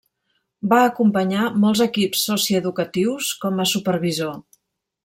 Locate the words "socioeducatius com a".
2.31-3.71